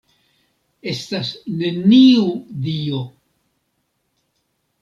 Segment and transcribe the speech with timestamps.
[0.91, 1.29] Estas
[1.59, 2.25] neniu
[2.65, 3.05] Dio!